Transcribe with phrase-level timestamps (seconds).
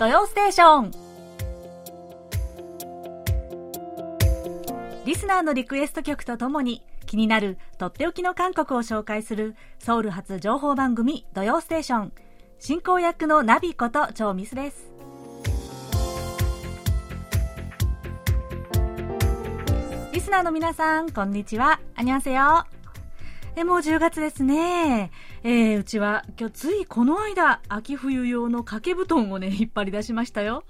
[0.00, 0.90] 土曜ステーション」
[5.04, 12.12] リスナーのリクエスト曲とともに気になるとっておきの韓国を紹介するソウル発情報番組「土曜ステーション」
[12.58, 14.90] 進行役のナビこと超ミスです
[20.14, 22.64] リスナーの皆さんこんにちはアニョンセヨ
[23.54, 25.10] えもう10月ですね、
[25.42, 30.64] えー、うちは今日ついこの間秋冬用の掛け布団をね引っ張り出しましたよ、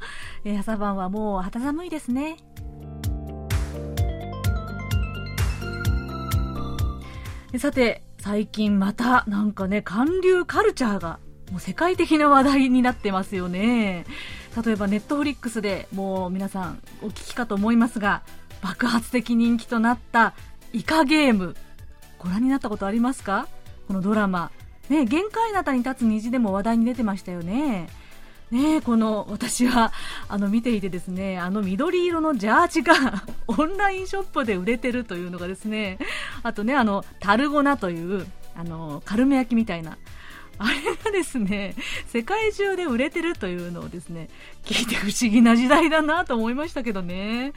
[0.45, 2.37] えー、朝晩はもう肌寒いですね
[7.59, 11.19] さて、最近またなんかね、韓流カルチャーが
[11.51, 14.07] もう世界的な話題になってますよね。
[14.65, 18.23] 例えばネットフリックスでもう皆さんお聞きかと思いますが、
[18.63, 20.35] 爆発的人気となった
[20.73, 21.57] イカゲーム。
[22.21, 23.49] ご覧になったことありますか？
[23.89, 24.53] このドラマ。
[24.91, 27.89] ね、限界なたに立つ虹でも話題に出てましたよね。
[28.51, 29.93] ねこの私は
[30.29, 35.99] あの見ていてですねあの緑色のジャージが オンラインショップで売れてるというのがですね
[36.43, 39.99] あとねあのタルゴナというあのカルメ焼きみたいな
[40.59, 41.77] あれがですね
[42.09, 44.29] 世界中で売れてるというのをですね
[44.65, 47.53] 聞いて不思議な時代だなと思いましたけどね。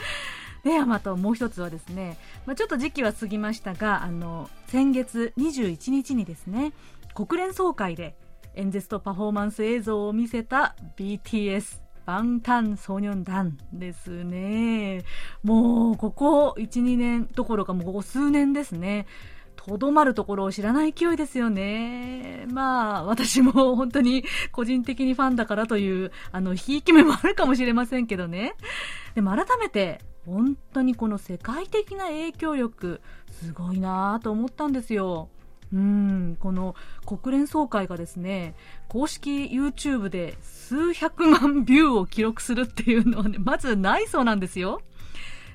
[0.64, 6.72] で、あともう一つはですね、まあ、ちょっと時期は過ぎましたが、あの、先月21日にですね、
[7.14, 8.16] 国連総会で
[8.56, 15.04] 演説とパフォーマンス映像を見せた BTS バンタンソニョンダンですね。
[15.42, 19.08] もう、ここ1、2年どころかもうここ数年ですね。
[19.56, 22.46] とどまるところを知らない勢いですよね。
[22.52, 28.56] まあ、私も本当に個人的にファンだからという、あの、ひいき目もあるかもしれませんけどね。
[29.16, 35.30] でも改めて、本当にこの世界的な影響力、すごいなぁと思ったんですよ。
[35.74, 38.54] うんこの国連総会がですね
[38.88, 44.82] 公式 YouTube で数百万ビューを記録するっていうのはね まずないそうなんですよ。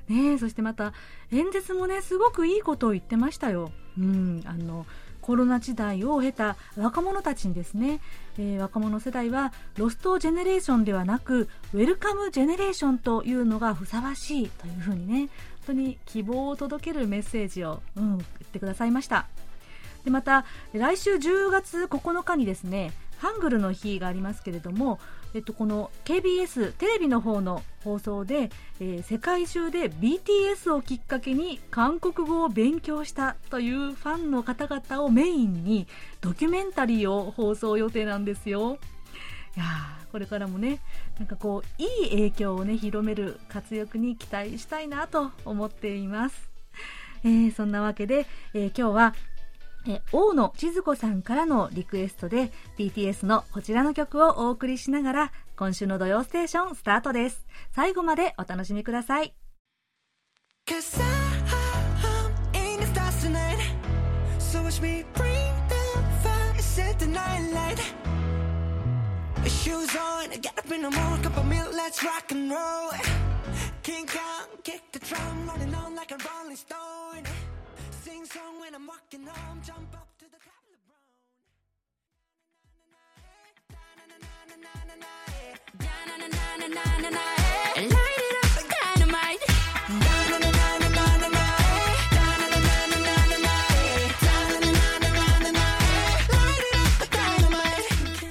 [0.09, 0.92] ねそしてまた
[1.31, 3.70] 演説もねすごくいいことを言ってましたよ。
[3.97, 4.87] うんあの
[5.20, 8.00] コロナ時代を経た若者たちにですね、
[8.38, 15.28] えー、若者世代はロストジェネレーションではなくウェルカムジェネレーションというのがふさわしいというふうにね本
[15.66, 19.28] 当に希望を届けるメッセージを、うん、言ってくださいました。
[20.08, 25.00] でまた来週10月9日にですねハングルの日がありますけれども、
[25.34, 28.48] えっと、この KBS テレビの方の放送で、
[28.80, 35.86] えー、世界中で BTS をきっかけに韓国語を勉強したというファンの方々をメインに
[36.22, 38.78] ドキュメンタリーを放送予定なんですよ。
[39.56, 39.64] いや
[40.12, 40.78] これからもね
[41.18, 46.48] なんかこういい影響をね広める活躍に期待したいなと思っています。
[47.24, 49.14] えー、そんなわけで、えー、今日は
[49.87, 57.47] え大野千鶴子さんからのリクエストで BTS のこちらの曲をお送りしながら今週の土曜ステーションスタートです。
[57.72, 59.34] 最後までお楽しみください「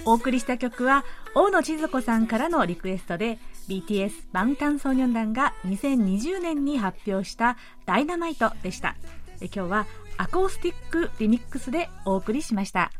[0.07, 1.03] お送りした曲は
[1.35, 8.95] 大野千鶴子さんからのリクエストで BTS バンタンソーニョン団が2020年に発表したダイナマイトでした。
[9.41, 9.87] 今日は
[10.17, 12.91] アコースティックリミックスでお送りしました。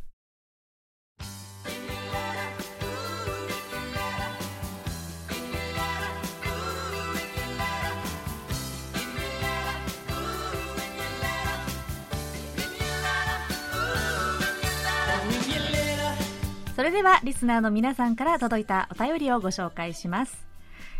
[16.78, 20.46] それではリスナーの皆さんから届いたお便りをご紹介します。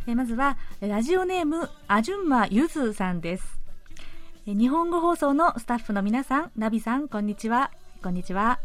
[0.08, 3.57] えまずはラジオネームアジュンマユズさんです。
[4.54, 7.70] 日本語放送のスタッフの皆さん、ナビさん、こんにちは。
[8.02, 8.62] こんにちは。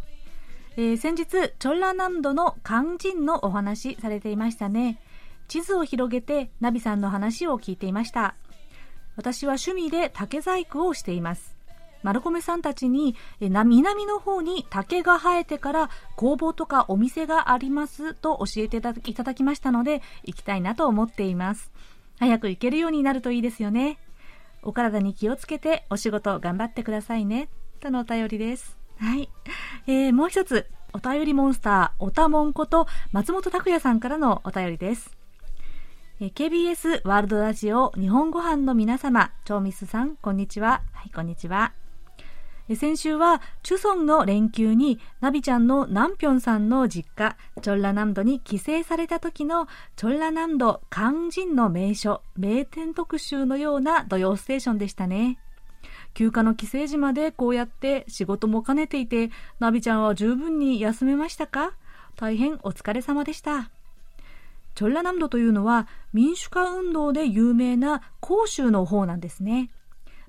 [0.77, 5.01] えー、先日、チョンラ南道の肝心のお話されていましたね。
[5.49, 8.37] 地図を広げて、ナビさんの話を聞いていました。
[9.17, 11.57] 私は趣味で竹細工をしています。
[12.05, 21.73] 丸米さんたちに、南の方に竹が生えてから工房とかお店がありますと教えていただきましたので、行きたいなと思っています。
[22.21, 23.99] 早く行けるようになるといいですよね。
[24.63, 27.49] お体に気をつけてお仕事頑張ってくださいね。
[27.81, 28.77] とのお便りです。
[28.99, 29.29] はい。
[29.87, 35.17] えー、もう一つ、お便りモンスター、おたもんこと松本拓也さんからのお便りです。
[36.21, 40.83] KBS ワールドラジオ日本ご飯の皆様、チョーミスさん、こんにちは。
[40.93, 41.73] はい、こんにちは。
[42.75, 49.67] 先週は、チュソンの連休に、ナビちゃんのナンピョンさんの実家、チョンラナンドに帰省された時の、
[49.97, 55.39] チョンラナンド肝心の名所、名店特集のような土曜ステーションでしたね。
[56.15, 61.73] 休暇の帰省時までこうやって仕事も兼ねていて、ナビちゃんは十分に休めましたか？
[62.17, 63.71] 大変お疲れ様でした。
[64.75, 69.71] チョンラナンドというのは民主化運動で有名な広州の方なんですね。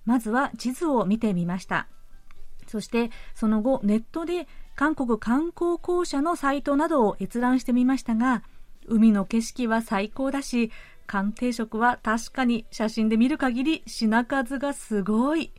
[0.06, 1.88] まずは地図を見てみました。
[2.74, 8.42] そしてその後ネットで韓国観光公社のサイトなどを閲覧してみましたが、
[8.88, 10.72] 海の景色は最高だし、
[11.06, 15.52] 鑑定食は確かに写真で見る限り品数がすごい。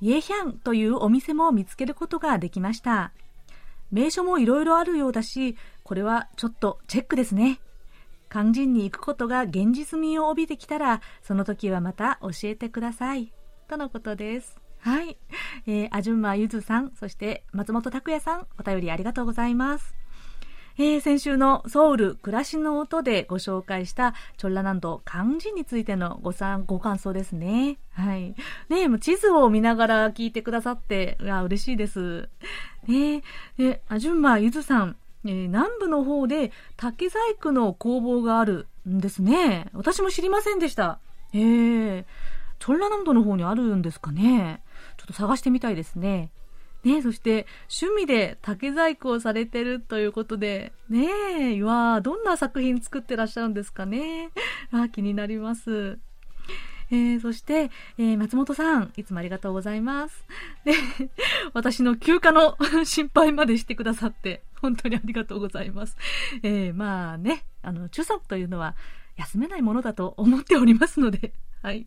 [0.00, 3.12] イエヒャンというお店も見つけることができました。
[3.90, 7.60] 名所もいろいろあるようだし、これはちょっとチェックですね。
[8.30, 13.30] 肝心に行くことが現実味を帯びてきたら、その時はまた教えてください。
[13.68, 14.65] とのことです。
[14.86, 15.16] はい。
[15.66, 19.96] えー、あじゅんまゆずさん、そして松本拓也さん、お便りありがとうございます。
[20.78, 27.78] えー、先週のソウル暮らしの音でご紹介したチョンラナンド漢字についてのごさご感想ですね。
[27.94, 28.36] はい。
[28.68, 32.28] ねもう地図を見ながら聞いてくださって、いや、嬉しいです。
[32.86, 33.24] ね
[33.58, 39.66] え、あじゅんまゆずさん、えー、南部の方で竹細工の工房があるんですね。
[39.72, 41.00] 私も知りませんでした。
[41.32, 42.04] えー、
[42.60, 44.62] チョンラナンドの方にあるんですかね。
[45.06, 46.30] っと探してみたいですね。
[46.84, 47.46] ねそして
[47.80, 54.30] 趣味で竹細工をされてるということで、ねえ、わどんな作品作ってらっしゃるんですかね。
[54.70, 55.98] あ気になります。
[56.90, 60.24] えー、そして、えー、松本さん、いつもありがとうございます。
[60.64, 60.72] で、
[61.52, 62.56] 私の休暇の
[62.86, 65.96] 心配までしてくださって、本当にありがとうございます。
[66.44, 68.76] えー、まあね、あの、中足というのは
[69.16, 71.32] 休めないものだと思っておりますので、
[71.62, 71.86] はい。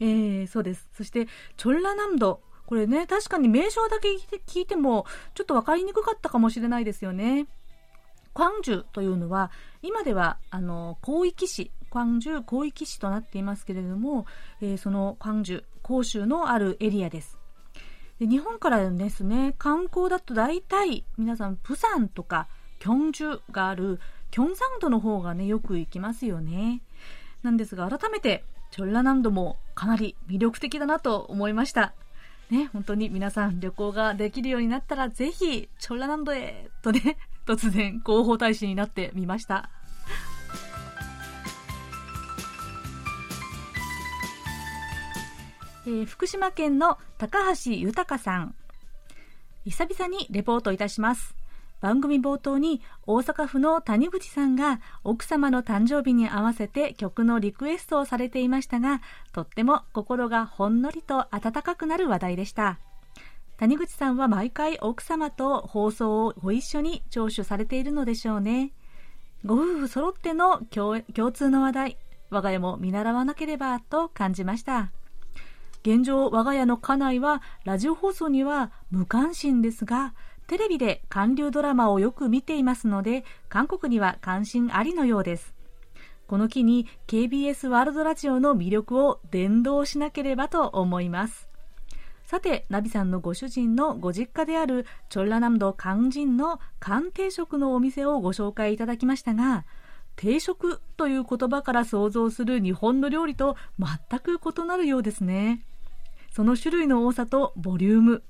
[0.00, 0.88] えー、そうです。
[0.92, 1.26] そして、
[1.56, 2.40] チョンラナムド。
[2.66, 4.08] これね、確かに名称だけ
[4.46, 7.46] 聞いても、ちょっと分かりにくかったかもしれないですよね。
[8.34, 9.50] クァンジュというのは、
[9.82, 14.26] 今では、あの、広域市、クァンジュ広域市となっていますけれども、
[14.60, 17.38] えー、そのクァンジュ、広州のあるエリアです。
[18.18, 22.48] で日本からですね、観光だと大体、皆さん、プサンとか、
[22.78, 24.00] キョンジュがある、
[24.30, 26.82] キョンサンドの方がね、よく行きますよね。
[27.42, 28.44] なんですが、改めて、
[28.76, 31.94] チョンラナンドもかなり魅力的だなと思いました。
[32.50, 37.16] ね、本当に皆さん旅行ができるようになったらぜひ、チョンラナンドへとね、
[37.48, 39.70] 突然広報大使になってみました。
[45.86, 48.54] えー、福島県の高橋豊さん。
[49.64, 51.34] 久々にレポートいたします。
[51.80, 59.00] 番組冒頭に大阪府の谷口さんが奥様の誕生日に合わせて曲のリクエストをされていましたが、
[59.32, 62.78] とっても心がほんのりと温かくなる話題でした。
[63.58, 68.72] 谷口さんは毎回奥様と放送をご一緒に聴取されているのでしょうね。
[69.44, 71.02] ご夫婦揃っての共
[71.32, 71.98] 通の話題、
[72.30, 74.92] 我が家も見習わなければと感じました。
[75.82, 80.14] 現状、我が家の家内はラジオ放送には無関心ですが、
[80.46, 85.54] テレビで韓流ドラマをよく見ていますので、韓国には関心ありのようです。
[86.28, 91.48] この機に KBS ワールドラジオの魅力を伝道しなければと思います。
[92.24, 99.64] さて、ナビさんのご主人のご実家であるチョンラナムド肝心の韓定食のお店をご紹介いただきましたが、
[100.16, 105.64] 定食という言葉から想像する日本の料理と全く異なるようですね。
[106.36, 108.22] その種類の多さとボリューム、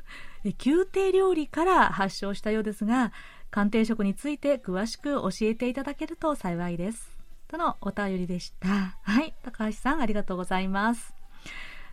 [0.44, 3.10] 宮廷料理から発祥したようですが、
[3.50, 7.18] 鑑定食について詳しく教えていただけると幸いです。
[7.48, 8.96] とのお便りでした。
[9.02, 11.16] はい、高橋さんありがとうございます。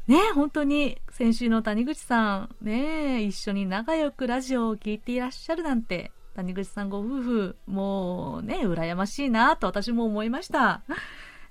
[0.05, 10.83] ね本当に先週の谷口さん、ね一緒に仲良くラジオを聴いていらっしゃるなんて、谷口さんご夫婦、もうね、羨ましいなと私も思いました。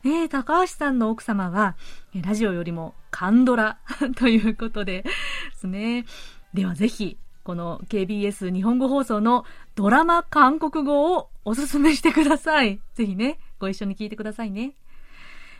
[0.05, 1.75] ね高橋さんの奥様は、
[2.15, 3.79] ラジオよりもカンドラ
[4.17, 5.11] ということでで
[5.55, 6.05] すね。
[6.53, 9.45] ではぜひ、この KBS 日本語放送の
[9.77, 12.81] ドラマ韓国語をおすすめしてください。
[12.95, 14.75] ぜひね、ご一緒に聞いてくださいね。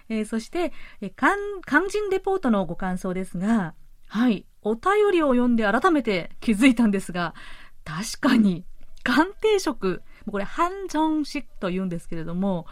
[0.09, 3.75] えー、そして、え、肝心レポートのご感想ですが、
[4.09, 7.35] はい、お便りを読んで改めて気づいたんですが、
[7.85, 8.65] 確かに、
[9.03, 12.67] 鑑定食、これ、半ン式と言うんですけれども、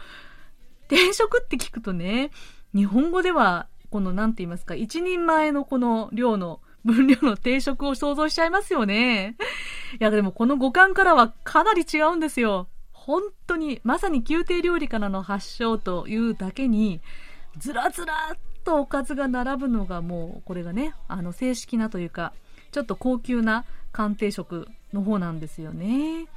[0.87, 2.31] 定食って聞くとね、
[2.73, 9.35] 日本語では、この、なんて言いますか、一人前のこの量の分量の定食を想像しちゃいますよね。
[9.99, 12.67] いや、でもこの五感からはかなり違うんですよ。
[12.93, 17.01] 本当に、まさに宮廷料理からの発祥というだけに、
[17.57, 22.33] ずらずらっとおかずが並ぶのがもう、これがね、あの、正式なというか、
[22.71, 26.27] ちょっと高級な鑑定食の方なんですよね。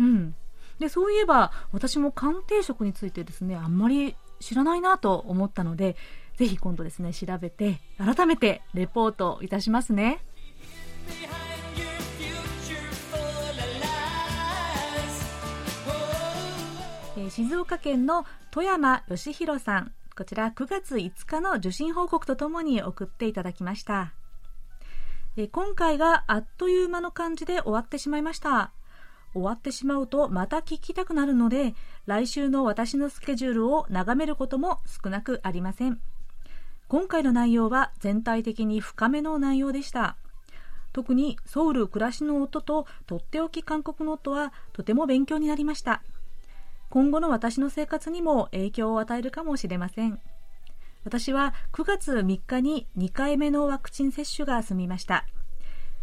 [0.00, 0.34] うん。
[0.80, 5.96] で、そういえば、私も鑑定食についてですね、あんまり知らないなと思ったので、
[6.36, 10.20] ぜひ今度ですね、調べて、改めてレポートいたしますね。
[17.18, 24.12] え静岡県の富山義弘さん、こちら9月5日の受信報告とともに送っていただきました。
[25.38, 28.72] え今回があっという間の感じで終わってしまいました。
[29.32, 31.74] 終わってしまうとまた聞きたくなるので、
[32.04, 35.98] 来週の私のスケジュールを眺めることも少なくありません。
[36.88, 40.16] 今回の内容は全体的に深めの内容でした。
[40.92, 46.02] 特にソウル暮らしの音ととっておき韓国の音はとても勉強になりました。
[46.88, 50.20] 今後の私の生活にも影響を与えるかもしれません。
[51.04, 55.26] 私は9月3日に2回目のワクチン接種が済みました。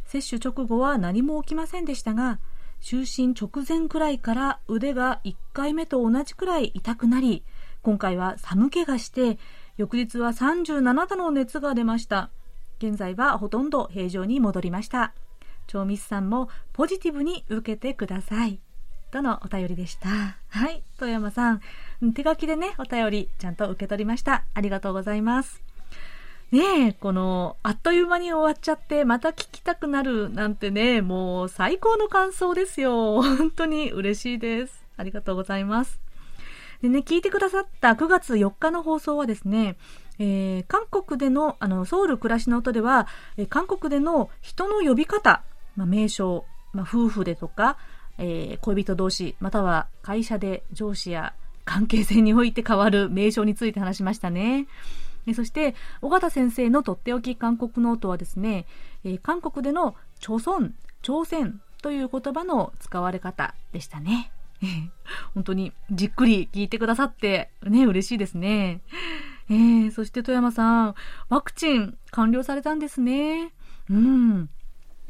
[0.05, 2.39] 接種直後は何も起きませんでしたが、
[2.81, 7.43] 就寝直前くらいから腕が1回目と同じくらい痛くなり、
[7.81, 9.39] 今回は寒気がして、
[9.77, 12.29] 翌日は37度の熱が出ました。
[12.77, 15.13] 現在はほとんど平常に戻りました。
[15.67, 18.59] 超ミスさんもポジティブに受けてください。
[19.11, 20.09] とのお便りでした。
[20.49, 21.61] はい、富山さん。
[22.13, 24.43] 手書きでね、お便りちゃんと受け取りました。
[24.53, 25.63] ありがとうございます。
[26.51, 33.23] ねえ、この、あっという間に終わっちゃって、また聞きたくなるなんてね、もう最高の感想ですよ。
[33.23, 34.83] 本当に嬉しいです。
[34.97, 36.02] ありがとうございます。
[36.83, 39.77] でね、聞いてくださった9月4日の放送はですね、
[40.19, 45.43] えー、韓国での、あの、ソウル暮らしの音では、えー、韓国での人の呼び方、
[45.77, 47.77] まあ、名称、まあ、夫婦でとか、
[48.17, 54.67] えー、恋人同士、または会社で上司や関係性において変わる名称について話しましたね。
[55.35, 58.65] そして、尾形先生のとっておき韓国ノートはですね、
[59.05, 64.33] えー、韓国での朝鮮、朝鮮という言葉の使われ方でしたね。
[65.33, 68.81] 本当にじっくり聞いてくださってね、嬉しいですね。
[69.49, 70.95] えー、そして富山さん、
[71.29, 73.53] ワクチン完了されたんですね。
[73.89, 74.49] うん。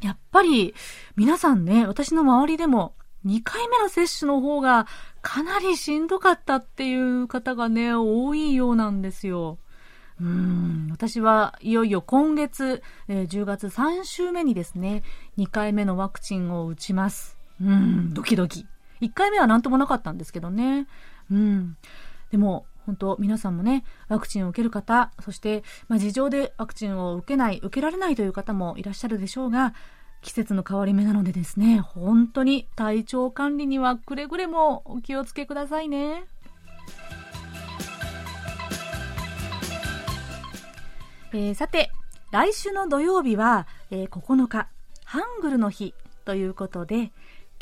[0.01, 0.73] やっぱり
[1.15, 2.95] 皆さんね、私の周りでも
[3.25, 4.87] 2回目の接種の方が
[5.21, 9.59] かなりしんどかったっていう方がね、多いようなんですよ。
[10.19, 15.03] うん、私はいよいよ今月、えー、10月3週目にですね、
[15.37, 17.37] 2回目のワクチンを打ちます。
[17.61, 18.65] うん、ドキドキ。
[19.01, 20.87] 1回目は何ともなかったんですけどね。
[21.31, 21.77] うん。
[22.31, 29.73] でも、本当皆さんもね、ワクチンを受ける方、そして、まあ、事情でワクチンを受けない、受けられないという方もいらっしゃるでしょうが、
[30.21, 36.25] 季節の変わり目なのでですね、本当に体調管理にはくれぐれもお気をつけくださいね。
[41.33, 41.91] えー、さて、
[42.31, 44.67] 来週の土曜日は、えー、9日、
[45.03, 45.93] ハングルの日
[46.25, 47.11] ということで、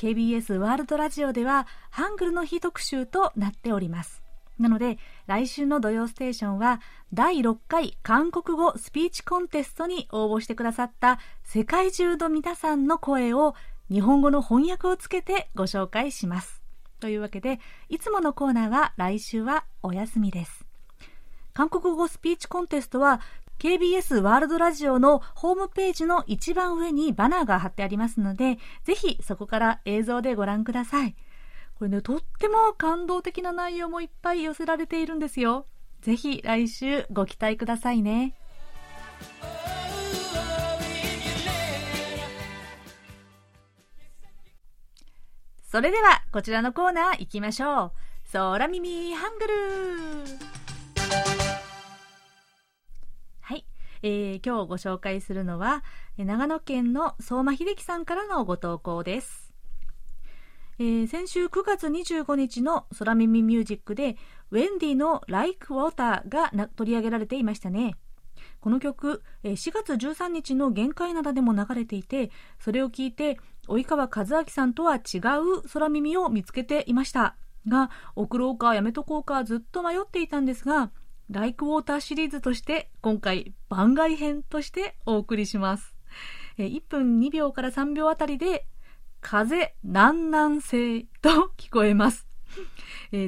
[0.02, 4.24] KBS ワールドラジオでは、ハングルの日特集となっております。
[4.58, 6.82] なので、来週の土曜ステーションは、
[7.14, 13.54] 第6回韓国語スピーチコンテストに応募してくださった世界中の皆さんの声を
[13.92, 16.64] 日本語の翻訳をつけてご紹介します。
[17.00, 20.66] というわけで、いつものコーナーは来週はお休みです。
[21.54, 23.22] 韓国語スピーチコンテストは
[23.62, 31.16] KBS ワールドラジオのホームページの一番上にバナーが貼ってありますので、ぜひそこから映像でご覧ください。
[31.78, 35.68] これね、とっても感動的な内容もいっぱい寄せられているんですよ。
[36.02, 38.36] ぜひ来週ご期待くださいね。
[45.70, 47.92] それでは、こちらのコーナー行きましょう。
[48.34, 49.54] 空耳ハングル
[54.04, 55.84] えー、今日ご紹介するのは、
[56.18, 59.54] 長野県の相馬秀樹さんからのご投稿です。
[60.80, 64.18] えー、先週9月25日の空耳ミュージックで、
[64.50, 67.96] ウェンディの Like Water が取り上げられていましたね。
[68.60, 77.36] この曲、4月13日の限界灘でも流れていて、それを聞いて、及川和明さんとは違う空耳を見つけていました。
[77.68, 80.92] が、送ろうかやめとこうかずっと迷っていたんですが、
[81.32, 85.96] ライクウォーターシリーズとして今回番外編としてお送りします。
[86.58, 88.68] 1分2秒から3秒あたりで
[89.22, 92.28] 風南南西と聞こえます。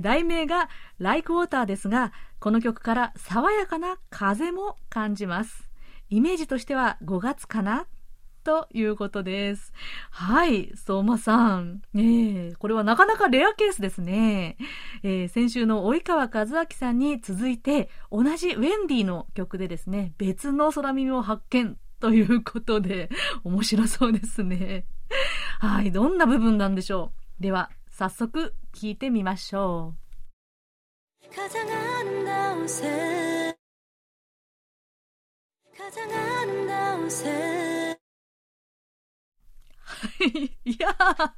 [0.01, 0.67] 題名が
[0.99, 5.69] ライクウォーターですが、この曲から爽やかな風も感じます。
[6.09, 7.87] イメージとしては5月かな
[8.43, 9.73] ということです。
[10.09, 11.81] はい、相馬さん。
[11.95, 14.57] えー、これはなかなかレアケースですね。
[15.03, 23.09] えー、先週の及川和明さんに続いて、同じウェンディの曲でですね、別の空耳を発見ということで、
[23.43, 24.85] 面白そうですね。
[25.59, 27.41] はい、どんな部分なんでしょう。
[27.41, 30.03] では、早速聞いてみましょう。
[40.65, 41.33] いや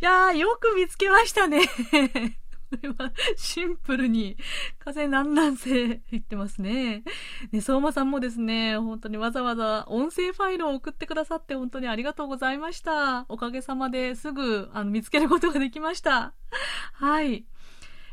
[0.00, 1.60] いやよく見つけましたね。
[2.72, 4.36] これはシンプルに
[4.78, 7.02] 風南南西言ってますね。
[7.50, 13.26] ね、相馬さんもですね、本当にわざわざ音声ファイルを送ってくださって本当にありがとうございました。
[13.28, 16.32] おかげさまですぐあの見つけることができました。
[16.94, 17.44] はい。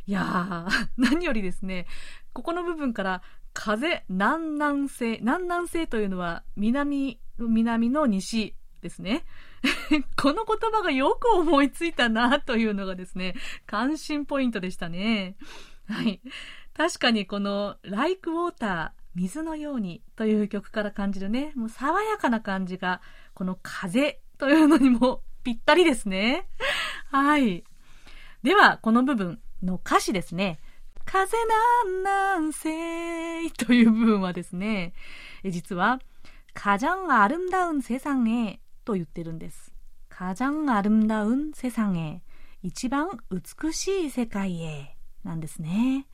[0.08, 1.86] いやー、 何よりですね、
[2.34, 3.22] ここの部分から
[3.54, 9.24] 風南南西、南南西というのは南、南の西ですね。
[10.17, 13.35] この言葉がよく思いついたなというのがですね、
[13.67, 15.37] 関心ポイントでしたね。
[15.89, 16.21] はい。
[16.77, 23.01] 確かにこの Like Water 水のようにという曲から感じるね、もう爽やかな感じが、
[23.33, 26.49] この風というのにも ぴったりですね。
[27.11, 27.65] はい。
[28.43, 30.59] では、この部分の歌詞ですね。
[31.05, 34.95] 風なんなんせという部分はですね、
[35.45, 36.01] 実は、
[36.55, 38.59] 가장아름다운세상에
[38.89, 39.73] と言ってるんです。
[40.11, 42.21] 가장아름다운세상에
[42.63, 46.07] 一番美しい世界へなんですね。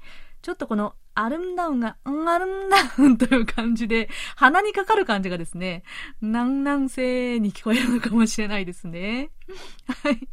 [0.43, 5.83] ちょっとこのアルムダウンが、んアルムダウンという感じで、鼻にかかる感じがですね、
[6.21, 9.31] 南南西に聞こえるのかもしれないですね。
[10.03, 10.29] はい。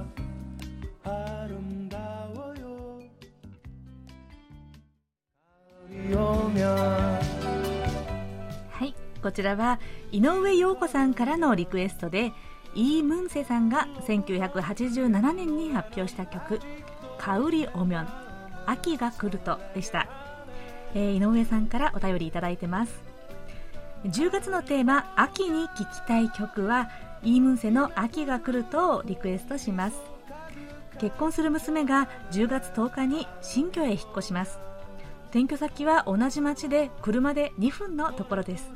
[9.32, 12.34] こちらは井上陽子さんからのリクエストで
[12.74, 16.60] イー・ムンセさんが1987年に発表した曲
[17.16, 18.08] 「カウリオミョン
[18.66, 20.06] 秋が来ると」でした、
[20.92, 23.02] えー、井上さんからお便りいただいてます。
[24.04, 26.90] 10月のテーマ「秋に聴きたい曲は」
[27.24, 29.98] イームンセの「秋が来ると」をリクエストします。
[30.98, 34.58] 結婚する娘が10月10日に新居へ引っ越します。
[35.30, 38.70] 転居先は同じ町で車で2分のところです。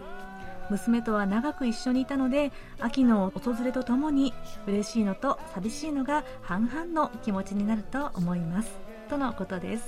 [0.70, 4.34] 娘とは長く一緒にいたので秋の訪れとともに
[4.66, 8.70] 嬉しいのと寂しいのが半々の気持ちになると思います。
[9.08, 9.84] とのことです。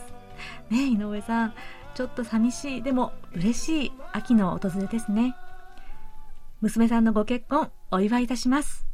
[0.70, 1.54] ね井上さん。
[1.94, 5.34] ちょっと寂しいでも嬉しい秋の訪れですね。
[6.60, 8.86] 娘さんのご結婚お祝いいたします。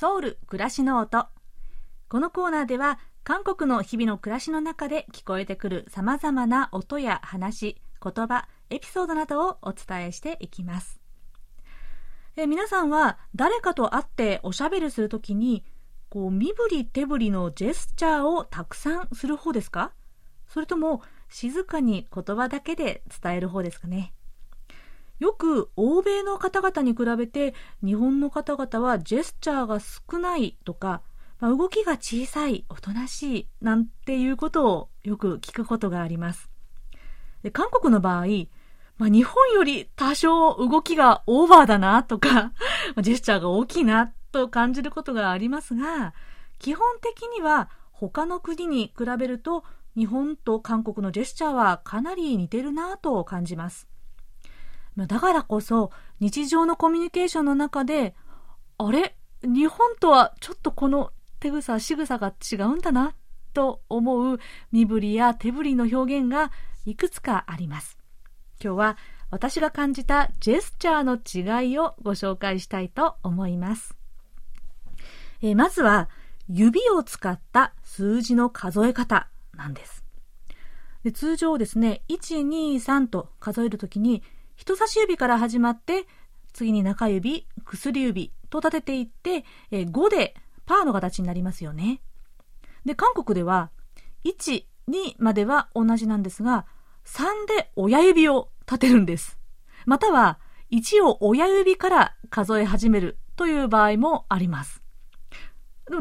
[0.00, 1.26] ソウル暮らしの音。
[2.08, 11.00] このコーナーでは韓国の日々の暮らしの中で聞こえてくるさまざまな音や話言葉エピソードなどをお伝えしていきます。
[12.36, 15.64] え皆さんは誰かと会っておしゃべりするときに、
[16.10, 19.90] こう、身振り手振りのジェスチャーをたくさんする方ですか？
[20.46, 24.14] それとも、静かに言葉だけで伝える方ですかね？
[25.18, 27.54] よく欧米の方々に比べて
[27.84, 31.02] 日本の方々はジェスチャーが少ないとか、
[31.40, 36.50] まあ、動きが小さい、おとなしいなんていうことをよく聞くことがあります。
[37.42, 38.26] で韓国の場合、
[38.96, 42.52] まあ、日本より多少動きがオーバーだなとか、
[43.00, 46.14] ジェスチャーが大きいなと感じることがありますが、
[46.58, 49.64] 基本的には他の国に比べると
[49.96, 53.88] 日本と韓国のジェスチャーはかなり似てるなと感じます。
[55.06, 58.14] だからこそ日常のコミュニケーションの中で、
[58.78, 59.14] あれ？
[59.42, 63.14] 日本とはちょっとこの手草、仕草が違うんだな
[63.54, 64.38] と思う
[64.72, 66.50] 身振りや手振りの表現が
[66.84, 67.98] いくつかあります。
[68.62, 68.96] 今日は
[69.30, 73.94] 私が感じたジェスチャーの違いをご紹介したいと思います。
[75.40, 76.08] え、まずは
[76.48, 80.02] 指を使った数字の数え方なんです
[81.04, 84.22] で通常ですね123と数えるときに
[84.58, 86.06] 人差し指から始まって
[86.52, 90.34] 次に中指薬指と立てていって、えー、5で
[90.66, 92.02] パーの形になりますよね
[92.84, 93.70] で韓国では
[94.26, 96.66] 1、2までは同じなんですが
[97.08, 99.38] 3で親指を立てるんです。
[99.86, 100.38] または、
[100.70, 104.82] 1を親指から数え始めるという場合もあります。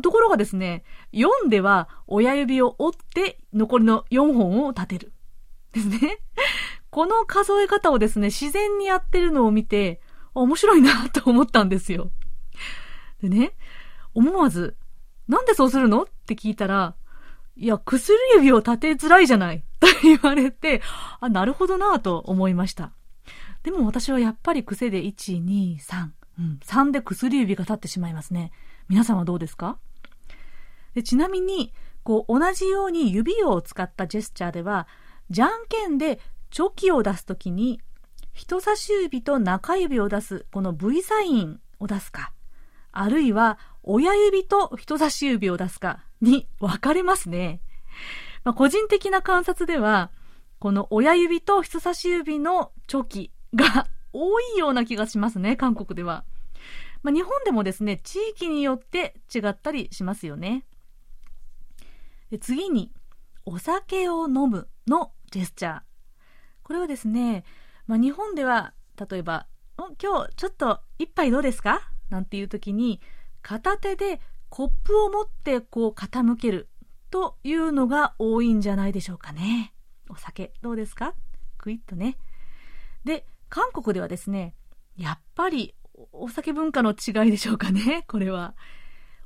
[0.03, 5.13] ところがですね、4では親指を折って残りの4本を立てる。
[5.71, 6.19] ですね。
[6.89, 10.01] この数え方をですね、自然にやってるのを見て、
[10.33, 12.11] 面白いなと思ったんですよ。
[13.21, 13.53] でね、
[14.13, 14.75] 思わず、
[15.27, 16.03] なんでそうするの？
[16.03, 16.95] って聞いたら、
[17.55, 19.63] いや、薬指を立てづらいじゃない。
[19.79, 20.81] と言われて、
[21.19, 22.91] あ、なるほどなぁと思いました。
[23.63, 26.09] でも私はやっぱり癖で1、2、3。
[26.39, 28.51] うん、3で薬指が立ってしまいますね。
[28.89, 29.77] 皆さんはどうですか？
[30.93, 31.73] でちなみに、
[32.03, 34.87] こう、同じように指を使ったジェスチャーでは、
[35.29, 36.19] じゃんけんで
[36.49, 37.81] チョキを出すときに、
[38.33, 42.31] 人差し指と中指を出す、この V サインを出すか、
[42.91, 47.61] あるいは親指と人差し指を出すかに分かれますね。
[48.43, 50.11] まあ、個人的な観察では、
[50.59, 56.25] この親指と人差し指のチョキが 多いような気がしますね、韓国では。
[57.03, 60.65] まあ、日本でもですね、地域によって違ったりしますよね。
[62.31, 62.91] で次に、
[63.45, 65.86] お酒を飲むのジェスチャー。
[66.67, 67.45] これはですね、
[67.85, 68.73] まあ、日本では、
[69.09, 69.87] 例えば、今
[70.25, 71.89] 日ちょっと一杯どうですか？
[72.09, 72.99] なんていう時に、
[73.41, 76.67] 片手でコップを持ってこう傾ける
[77.09, 79.73] というのが多いんじゃないでしょうかね。
[80.09, 81.13] お酒どうですか？
[81.57, 82.17] クイッとね。
[83.05, 84.53] で、韓国ではですね、
[84.97, 85.73] やっぱり
[86.11, 88.55] お酒文化の違いでしょうかね、これは。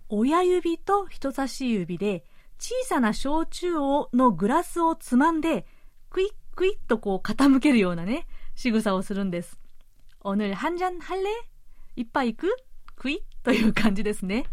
[0.10, 2.24] 親指と人差し指で
[2.60, 5.66] 小さな焼酎をのグラスをつまんで、
[6.12, 9.58] クイックイッとこう傾けるようなね、仕草をするんです。
[10.22, 11.22] おぬるんじゃんはれ
[11.96, 12.58] いっぱい行く？
[12.96, 14.46] クイッという感じですね。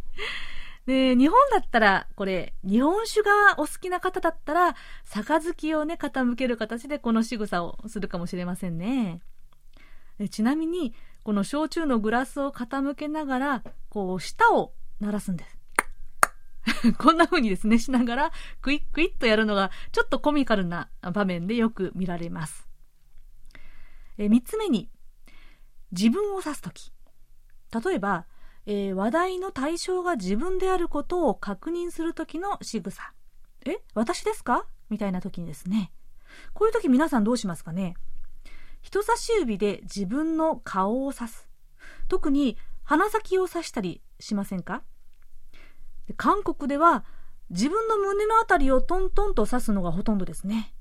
[0.87, 9.21] で、日本だったら、これ、日本酒がお好きな方だったら、杯をね、傾ける形でこの仕草をするかもしれませんね。
[10.31, 15.58] ちなみに、この焼酎のグラスを傾けながら、こう、舌を鳴らすんです。
[16.99, 22.69] こんな風にですね、しながら、クイックイッとやるのが、ちょっとコミカルな場面でよく見られます。
[24.19, 24.91] え三つ目に、
[25.93, 26.93] 自分を指すとき。
[27.85, 28.27] 例えば、
[28.67, 33.15] えー、話題の対象が自分であることを確認するときの仕草。
[33.65, 34.67] え私ですか？
[34.91, 35.93] みたいな時にですね。
[36.53, 37.95] こういう時皆さんどうしますかね？
[38.83, 41.49] 人差し指で自分の顔を指す。
[42.09, 44.83] 特に鼻先を指したりしませんか？
[46.17, 47.05] 韓国では
[47.51, 50.75] 自分の胸のあたりをトントンと指すのがほとんどですね。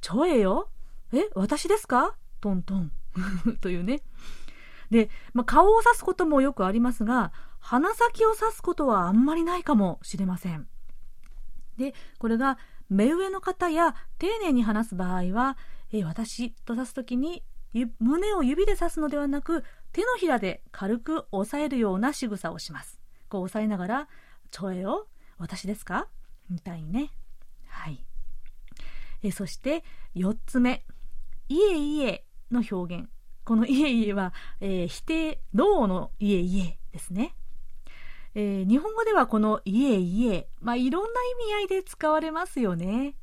[0.00, 0.70] ちょえよ
[1.12, 2.16] え私ですか？
[2.40, 2.92] トントン。
[3.60, 4.02] というね。
[4.90, 10.68] で、まあ、顔を指すこともよくありますが、鼻先を指すことはあんまりないかもしれません。
[11.76, 15.56] で、これが目上の方や丁寧に話す場合は、
[15.92, 17.44] え私と指すときに
[17.98, 23.00] 胸を指で指すのではなく、手のひらで軽く押さえるような仕草をします。
[23.28, 24.08] こう押さえながら、
[24.50, 25.08] ちょえよ、
[25.38, 26.08] 私ですか？
[26.48, 27.10] みたいね。
[27.68, 28.04] はい。
[29.22, 29.84] えそして、
[30.14, 30.84] 4つ目。
[31.48, 33.08] いえいえの表現。
[33.44, 37.34] このいえいえは、えー、否定、ノーのいえいえですね。
[38.34, 43.16] えー、日本語ではこのいえいえ、まあ、いろんな意味合いで使われますよね。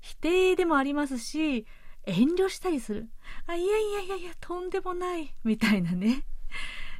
[0.00, 1.66] 否定でもありますし、
[2.06, 3.10] 遠慮したりする。
[3.46, 5.34] あ、いやいやいやいや、とんでもない。
[5.44, 6.24] みたいなね。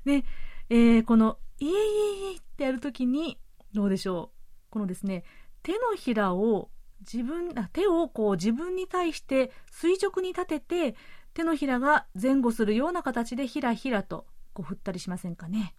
[0.05, 0.25] で、
[0.69, 3.39] えー、この、イエイエイエイってやるときに、
[3.73, 4.71] どうでしょう。
[4.71, 5.25] このですね、
[5.63, 10.97] 手のひらを自分、手をこう自分に対して垂直に立てて、
[11.35, 15.75] 手のひらが前後するような形でひらひらとこう振ったりしませんかね。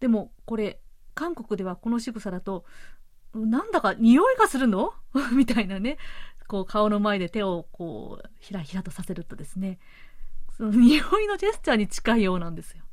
[0.00, 0.80] でもこれ、
[1.14, 2.64] 韓国ではこの仕草だと、
[3.34, 4.94] なんだか匂いがするの？
[5.32, 5.98] みたいなね、
[6.46, 9.78] こう顔の前で手をこうひらひらとさせるとですね、
[10.56, 12.84] その匂いのジェスチャーに近いようなんですよ。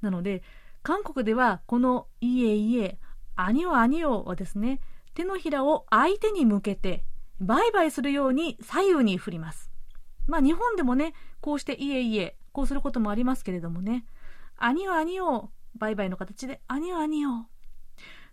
[0.00, 0.42] なので、
[0.84, 2.98] 韓国ではこのいえいえ、
[3.36, 4.80] アニオアニオはですね、
[5.14, 7.06] 手のひらを相手に向けて、
[7.40, 9.70] バイバイするように左右に振ります。
[10.26, 14.04] まあ日本でもね、こうしていえいえ、こうすることもありますけれどもね、
[14.58, 17.30] アニオアニオ、バイバイの形でアニオアニオ。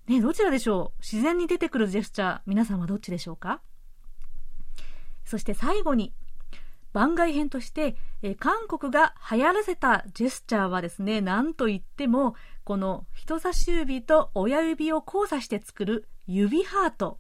[0.08, 1.02] ね、どちらでしょう？
[1.02, 3.62] 自然に出てくるジェスチャー、皆さんはどっちでしょうか？
[5.24, 6.14] そして最後に、
[6.94, 17.20] 番外編として、え韓国が流行らせたジェスチャーはですね、なんといっても、この人差し指と親指を交差して作る指ハート。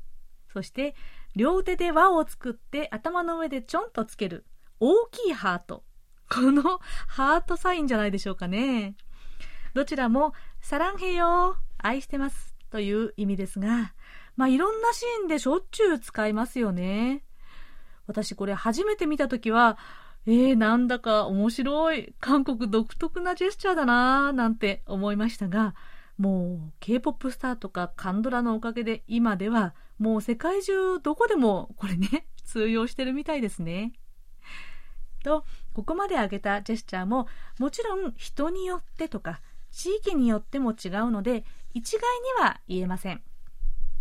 [0.51, 0.95] そして、
[1.35, 4.45] 両手で輪を作って頭の上でちょんとつける
[4.79, 5.83] 大きいハート。
[6.29, 8.95] このハートサインじゃないでしょうかね。
[9.73, 13.93] どちらも、サランヘヨ愛してますという意味ですが、
[14.35, 17.23] まあいろんなシーンでしょっちゅう使いますよね。
[18.11, 19.77] 私これ初めて見たときは、
[20.27, 25.73] えー、なんだか面白い、韓国独特なジェスチャーだなぁ、なんて思いましたが、
[26.17, 33.93] もう K-POP スターとかカンドラのおかげで今ではもう世界中どこでもこれね、通用してるみたいですね。
[35.23, 37.27] と、ここまで挙げたジェスチャーも
[37.59, 42.01] もちろん人によってとか地域によっても違うので一概
[42.39, 43.21] には言えません。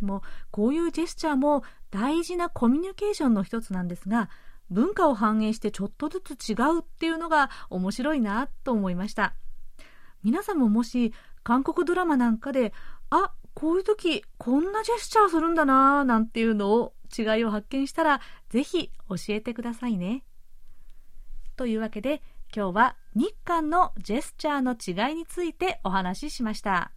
[0.00, 4.30] でもこういうジェスチャーも大事なコミュニケーションの一つなんですが
[4.70, 9.34] 文化を反映してちょっとずつ違うっていうのが面白いなと思いました。
[10.22, 12.72] 皆さんももし韓国ドラマなんかで
[13.08, 20.22] あこういう時こんなジェスチャーするんだななんていうのを違いを発見したらぜひ教えてくださいね。
[21.56, 22.22] というわけで
[22.54, 26.92] 今日は日韓のジェスチャーの違いについてお話ししました。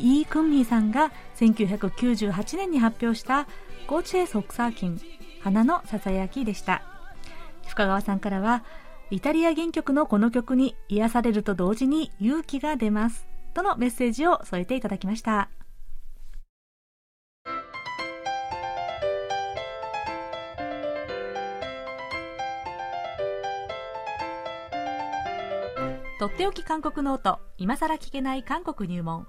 [0.00, 3.46] イー・クンミーさんが1998年に発表した
[3.86, 5.00] 「ゴチェ・ソクサーキン
[5.40, 6.82] 花のささやき」でした。
[7.66, 8.64] 深川さんからは
[9.10, 15.50] イタリア原曲のこの曲に癒されると同時に勇気が出ますとのメッセージを添えていただきました。
[26.18, 29.26] とっておき韓国ノート今さら聞けない韓国入門。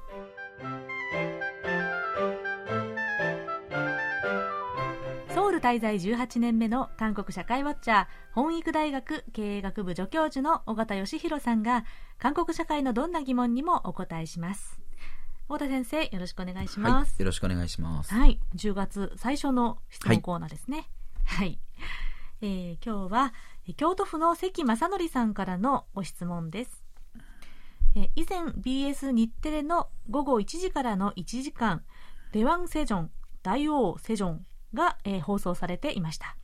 [5.63, 11.86] 滞在18年目の韓国社会ウォッチャー本育大学経営学部助教授の尾形義弘さんが
[12.19, 14.82] 韓国社会のどんな疑問にもお答えします
[15.47, 20.89] 尾田先生よろしくお願いします、はい、よろしくお願いしますはい10月最初の質問コーナーですね
[21.23, 21.60] はい、はい、
[22.41, 23.34] えー、今日は
[23.78, 26.84] 京都府の関正則さんからのご質問です
[27.95, 31.86] え以前 BS 日テレの午後1時からの1時間
[32.34, 33.12] 「レワンセジョン
[33.43, 36.36] 大王セジョンが」えー、放送されていました、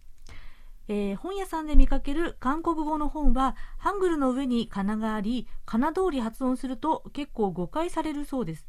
[0.87, 8.67] えー、本屋さんで見かける韓国語の本はハングルの上に仮名があり仮名通り発音すると結構誤解されるそうです。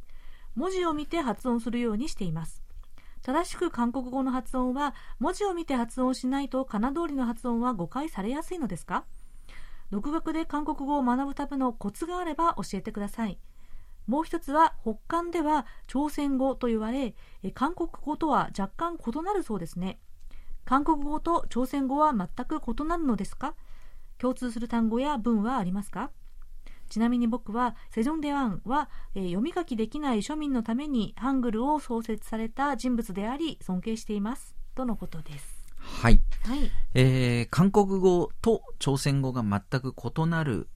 [0.56, 2.62] 文字を見て発音するようにしています。
[3.22, 9.04] 正しく韓国語の発音は文字を見て発音しないと仮名通りの発音は誤解されやすいのですか？
[9.90, 13.38] 独学で韓国語を学ぶためのコツがあれば教えてください。
[14.10, 17.14] もう一つは北韓では朝鮮語と言われ
[17.54, 20.00] 韓国語とは若干異なるそうですね。
[20.64, 23.54] 韓国語と朝鮮語は全く異なるのですか？
[24.18, 26.10] 共通する単語や文はありますか？
[26.88, 34.56] ちなみに僕はセジョン・デワンは、えー、読み書きできない庶民のためにハングルを創設された人物であり尊敬しています。
[34.74, 35.66] とのことです。
[35.76, 36.20] はい。
[36.44, 40.68] はい、えー、韓国語と朝鮮語が全く異なる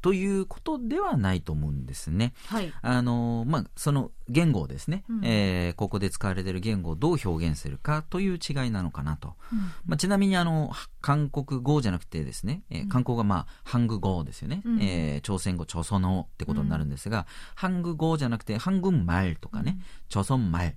[0.00, 2.32] ということではないと思うんですね。
[2.46, 2.72] はい。
[2.82, 20.76] あの、まあ、その、言語ですね、うん、えー、ここで使われている言語をどう表現するかという違いなのかなと、うん、まあ、ちなみにあの韓国語じゃなくてですね、えー、韓国がハング語ですよね、うん、えー、朝鮮語朝鮮語ってことになるんですが、ハング語じゃなくてハングンマルとかね、朝鮮マル、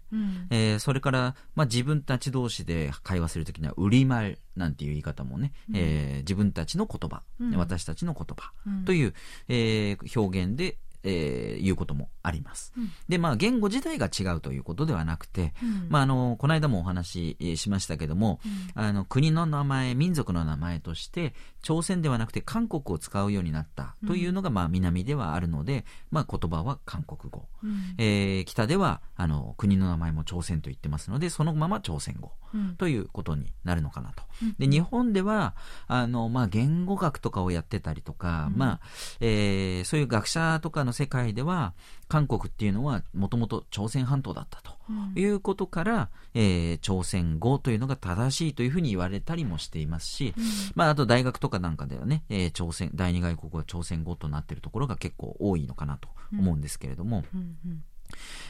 [0.50, 8.52] えー、それから、まあ、自分たち同士で会話するときには売りマルなんていう言い方もね、うん、えー、自分たちの言葉、うん、私たちの言葉。
[8.86, 9.14] という、
[9.48, 12.74] えー、表現でえー言うこともあります。
[12.78, 18.40] うんで、まあ、言語自体が違うということではなくて、うんまあ、あの、この間もお話ししましたけども、
[18.76, 27.48] あの、国の名前、民族の名前として、朝鮮ではなくて韓国を使うようになったというのが、まあ、南ではあるので、まあ、言葉は韓国語。
[27.64, 32.32] うんえー北では、あの、国の名前も朝鮮と言ってますので、そのまま朝鮮語。
[32.54, 34.56] うんということになるのかなとうん。
[34.60, 35.56] で、日本では、
[35.88, 38.80] あの、まあ、言語学とかをやってたりとか、うんまあ、
[39.20, 41.74] えーそういう学者とかの世界では、
[42.08, 44.72] 韓国っていうのは、もともと朝鮮半島だったと。
[44.90, 45.14] うん。
[45.16, 50.34] いうことから、えー朝鮮語というのが正しいというふうに言われたりもしていますし、
[50.76, 57.84] まあ、あと大学とかなんかではね、えー朝鮮、第二外国語は朝鮮語となっているところが結構多いのかなと思うんですけれども、うんうん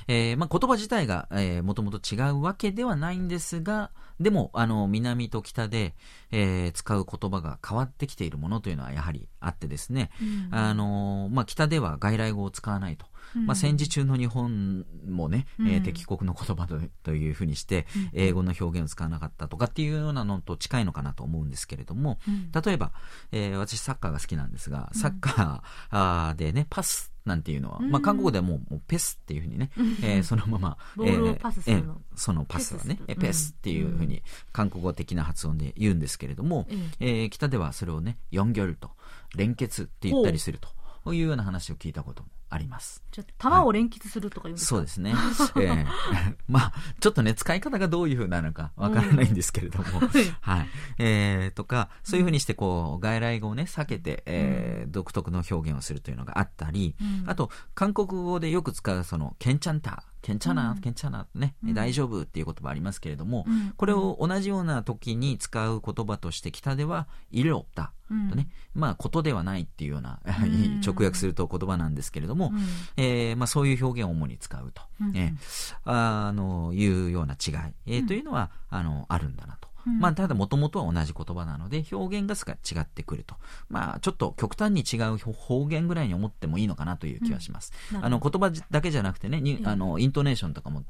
[0.07, 5.95] えーまあ、言葉自体が、えー、もともと違うわけではないんですが、でも、あの、南と北で、
[6.31, 10.55] えー使う言葉が変わってきているものというのはやはりあってですね、うん。
[10.55, 13.05] あのまあ、北では外来語を使わないと。
[13.45, 22.51] まあ、戦時中の日本もね、えーうん敵国の言葉とというふうにして、英語の表現を使わなかったとかっていうようなのと近いのかなと思うんですけれども、うん。
[22.51, 22.91] 例えば、
[23.31, 27.91] えー私サッカーが好きなんですが、サッカーあーでね、パスなんていうのは、うん。
[27.91, 29.71] まあ、韓国語ではもうもうペスっていうふうにね、
[30.03, 31.93] えーそのまま、 ボールをえーパスするの。
[31.93, 33.05] えーそのパスはね、ペス。
[33.07, 36.67] えペスっていうふうに韓国語的な発音で言うんですけれども、
[36.99, 37.25] ええ。
[37.25, 38.91] ー北ではそれをね、四行と
[39.35, 40.69] 連結って言ったりすると
[41.11, 43.03] いうような話を聞いたこともあります。
[43.11, 44.69] じゃあ玉を連結するとか言うんですか？
[44.69, 45.13] そうですね。
[45.57, 45.85] ええ。
[46.47, 49.85] まあ、ちょっとね、使い方がどういうふうなのかわからないんですけれども、
[50.41, 50.67] はい。
[50.99, 57.29] えーとか、そういうふうにして、こう、外来語をね、避けて、えー独特の表現をするというのがあったり、うん。
[57.29, 60.77] あと、韓国語でよく使う、その、ケンチャンタ、ケンチャナ、うん。
[60.79, 61.73] ケンチャナね、うん。
[61.73, 63.71] 大丈夫っていう言葉ありますけれども、うん。
[63.75, 67.93] これを同じような時に使う言葉として、北では、イルオプタ
[68.29, 72.59] とね、まあ、ことではないっていうような、ん 直訳すると言葉なんですけれども、うん
[72.97, 79.73] えーまあ、そういう表現を主に使うと、うんえーあのいうような違い、えーうんというのはあのあるんだなと。
[79.85, 83.35] うんまあ、ただ、もともとは同じ言葉なので、表現が違ってくると。
[83.69, 87.73] まあ、ちょっと極端に違う方言ぐらいに思ってもいいのかなという気はします。
[87.93, 90.83] うんあの、言葉だけじゃなくてね、あの、イントネーションとかも、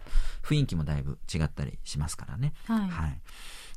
[0.43, 2.53] 雰囲気もだいぶ違ったりしますからね。
[2.65, 3.19] はいはい。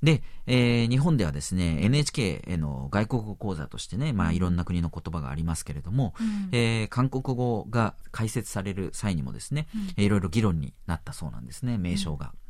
[0.02, 6.48] で、えー日本ではですね、NHK への外国語講座としてね、まあ、いろんな国の言葉がありますけれども、うん。
[6.52, 12.26] えー韓国語が解説される際にもですね、えーいろいろ議論になったそうなんですね、名称が。
[12.26, 12.45] うんうん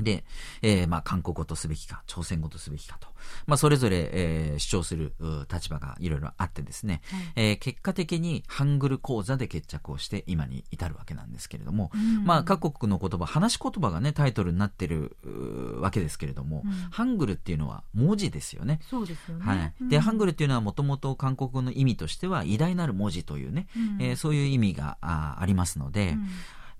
[0.00, 0.24] で、
[0.62, 3.08] えーまあ、韓国語とすべきか、朝鮮語とすべきかと。
[3.46, 18.80] まあ、それぞれ、えー主張するう立場がいろいろあってですね、はいえー結果的にハングル講座で決着をして今に至るわけなんですけれども、うんまあ、各国の言葉、話し言葉がね、タイトルになってるうわけですけれども、うんハングルっていうのは文字ですよね。
[18.88, 19.44] そうですよね。
[19.44, 19.88] はい。
[19.88, 26.28] で、ハングルっていうのはもともと韓国語の意味としては偉大なる文字というね、うんえーそういう意味があありますので、うん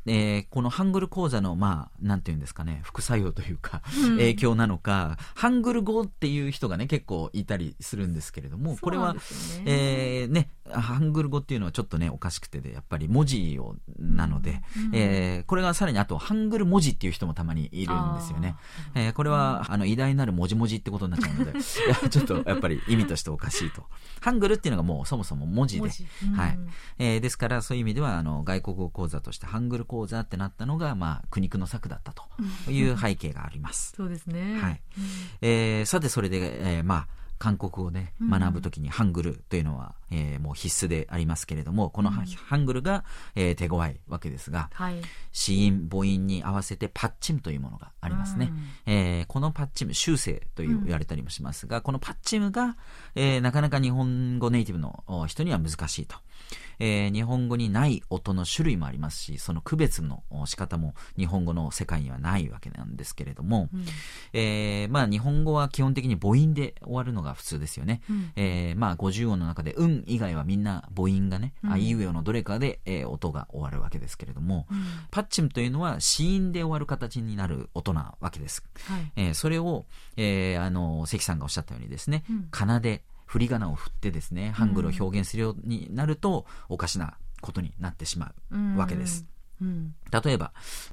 [0.06, 4.10] えーこのハングル講座の、まあ、なんていうんですかね、副作用というか、うん。
[4.16, 9.14] 影響なのか、ハングル語っていう人がね、結構いたりするんですけれども、これは
[9.66, 14.90] えーね、ハングル語っていうのはちょっとね、おかしくてで、やっぱり文字を、なので、うん。
[14.94, 18.56] えーこれがさらにあと、ハングル文字っていう人もたまにいるんですよね。
[18.94, 23.84] えーこれは、あの、偉大なる文字文字ってことになっちゃうので、 いや、ちょっとやっぱり意味としておかしいと。
[24.20, 26.06] ハングルっていうのがもうそもそも文字で、文字。
[26.26, 26.32] うん。
[26.34, 26.58] はい。
[26.98, 32.24] えーですから、そういう意味では、あの、外国語講座としてハングル講座ってなったのが、まあ、苦肉の策だったと
[32.70, 33.94] いう背景があります。
[33.96, 34.60] そうですね。
[34.60, 34.80] はい
[35.40, 37.06] えーさて、それで、えーまあ、
[37.38, 42.22] 韓国語をね、うん学ぶときにハングルというのは、えーもう必須でありますけれども、このハ,、
[42.56, 43.04] ングルが、
[43.34, 45.00] えー手強いわけですが、はい。
[45.32, 48.52] 子音、母音に合わせてパッチムというものがありますね。
[48.86, 52.76] えーこのパッチム、修正と言われたりもしますが、このパッチムが、
[53.14, 56.16] えーなかなか日本語ネイティブのお人には難しいと。
[56.78, 63.84] えー日本語にない音の種類もありますし、その区別のお仕方も日本語の世界にはないわけなんですけれども、うん
[64.32, 68.02] えーまあ日本語は基本的に母音で終わるのが普通ですよね。
[68.10, 78.64] うんえーまあ50音の中で、うん以外はみんな母音がね、うんあいうえおのどれかで、えー音が終わるわけですけれども、うんパッチムというのは子音で終わる形になる音なわけです。
[78.86, 79.12] はい。
[79.16, 79.84] えーそれを、
[80.16, 83.02] えーあの、関さんがおっしゃったようにですね、うん仮名で
[83.34, 89.26] 振り仮名を振ってですね、ハングルを表現するようになると、おかしなことになってしまうわけです。
[89.60, 89.92] うん。
[90.24, 90.52] 例えば、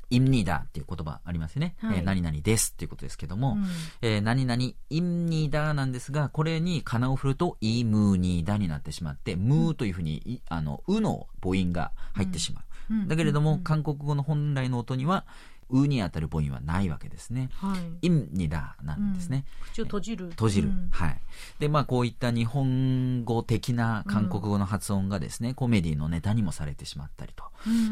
[0.10, 1.76] イムニーダっていう言葉ありますよね。
[1.78, 2.00] はい。
[2.00, 3.66] えー何々ですっていうことですけども、うん。
[4.02, 12.94] えー何々イムニーダなんですが、これにかなを振るとイムニーダになってしまって、ムーというふうに、いあの、うの母音が入ってしまう。
[12.96, 13.08] うん。
[13.08, 13.64] だけれども、うん。
[13.64, 15.26] 韓国語の本来の音には、
[15.72, 17.50] うに当たる母音はないわけですね。
[17.54, 18.08] はい。
[18.08, 19.46] イムニダなんですね。
[19.74, 20.30] 口を閉じる。
[20.30, 21.22] 閉じる、うんはい。
[21.60, 27.44] で、まあ、こういった日本語的な韓国語の発音がですね、コメディのネタにもされてしまったりと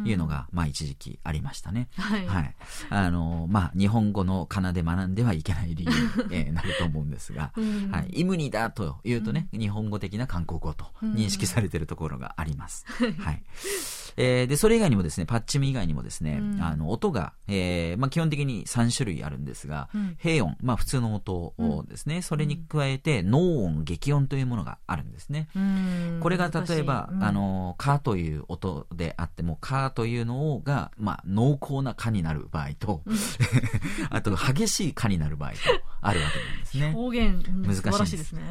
[0.05, 1.87] いうのが、まあ、一時期ありましたね。
[1.97, 2.27] はい。
[2.27, 2.55] はい。
[2.89, 5.97] あの、まあ、日本語の奏で学んではいけない理由に、
[6.35, 8.09] えーなると思うんですが、うんはい。
[8.11, 12.85] イムニだというとね、日本語的な韓国語と認識されているところがあります。
[13.19, 13.43] はい。
[14.19, 16.61] えーで、それ以外にもですね、パッチム以外にもですね、うん。
[16.61, 20.17] あの、音が、えーまあ、基本的に3種類あるんですが、うん。
[20.19, 25.47] 平音、まあ、普通の音をですね、それに加えて、濃音、激音というものがあるんですね。
[25.55, 26.19] うん。
[26.19, 33.01] これが例えば、あの、カという音であっても、カというのが、まあ、濃厚なカになる場合と、
[34.11, 35.57] あと、激しいカになる場合と、
[36.01, 36.93] あるわけなんですね。
[36.95, 38.17] 表現、うん難しいんです。
[38.17, 38.41] ですね。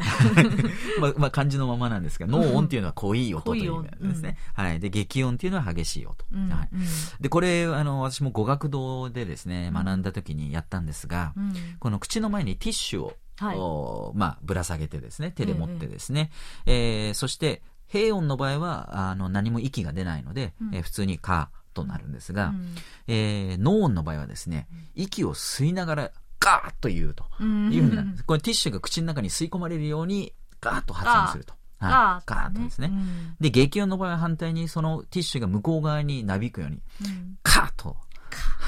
[1.01, 4.37] まあ、まあ、漢字のままなんですが、濃音っていうのは濃い音という意味なんですね。
[4.57, 4.81] 濃はい。
[4.81, 6.25] で、激音っていうのは激しい音。
[6.33, 6.69] うんはい。
[6.73, 6.81] うん
[7.21, 16.31] で、これ、あの、私も語学堂でですね、学んだ時にやったんですが、うんこの口の前にティッシュを、はいおまあ、ぶら下げてですね、手で持ってですね、
[16.67, 22.75] えーそして、平音の場合は、あの、何も息が出ないので、うんえー普通にカとなるんですが、うん
[23.07, 28.25] えー、濃音の場合はですね、息を吸いながら、ガーッと言うとうんいうふうになるんです。
[28.25, 31.55] これティッシュが口の中に吸い込まれるように、ガーッと発音すると。
[31.79, 31.91] はい。
[31.91, 32.89] ガーガーッとですね。
[32.91, 33.37] うん。
[33.41, 37.39] で、激音の場合は反対にそのティッシュが向こう側になびくように、うん。
[37.43, 37.97] カーッと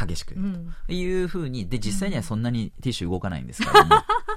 [0.06, 0.34] 激しく
[0.86, 3.96] というふうに、で、実際にはそんなにティッシュ動かないんですけれども、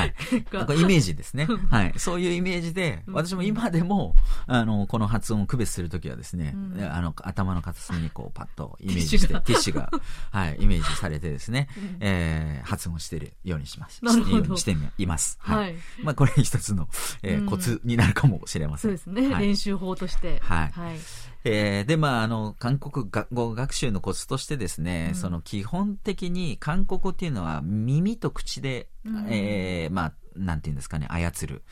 [0.00, 0.14] はい。
[0.50, 1.46] がこれイメージですね。
[1.70, 1.92] はい。
[1.96, 4.14] そういうイメージで、私も今でも、
[4.46, 9.90] あの、この発音を区別するときはですね、うんあの、頭の片隅にこう、パッとイメージして、ティッシュが、
[10.30, 11.68] はい、イメージされてですね、
[12.00, 14.04] えー発音してるようにします。
[14.04, 15.38] なるほどしてようにしています。
[15.40, 15.58] はい。
[15.58, 15.74] はい。
[16.02, 16.88] まあ、これ一つの、
[17.22, 18.82] えーうんコツになるかもしれませ。
[18.82, 19.34] そうんですね。
[19.34, 20.38] はい練習法として。
[20.40, 20.96] はいはい。
[21.44, 25.14] えーで、まあ、あの、韓国語学習のコツとしてですね、うん。
[25.14, 29.26] その基本的に韓国語っていうのは耳と口で、うん。
[29.30, 31.62] えーまあ、なんていうんですかね、操る、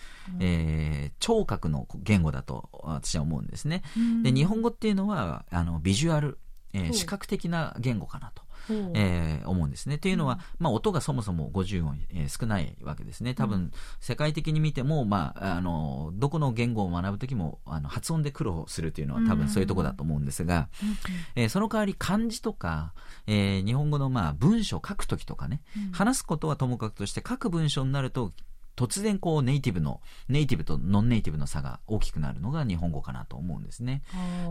[0.41, 3.83] えー聴覚の言語だと私は思うんですね。
[4.23, 6.39] で、日本語っていうのは、あの、ビジュアル、
[6.73, 8.43] えー視覚的な言語かなと。
[8.69, 9.99] ほうえー思うんですね。
[9.99, 13.35] というのは、まあ、音がそもそも50音、えー少ないわけですね。
[13.35, 20.69] 多分、世界的に見ても、まあ、あの、どこの言語を学ぶときも、あの、発音で苦労するというのは多分そういうとこだと思うんですが、
[21.35, 22.93] えーその代わり漢字とか、
[23.27, 25.61] えー日本語のまあ文章を書くときとかね、
[25.93, 28.33] 話すことはともかくとして書く文章になると、
[28.79, 34.03] 突然こうネイティブの、ネイティブとノンネイティブの差が大きくなるのが日本語かなと思うんですね。